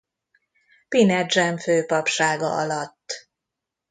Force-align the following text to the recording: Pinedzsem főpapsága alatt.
Pinedzsem 0.89 1.57
főpapsága 1.57 2.45
alatt. 2.57 3.29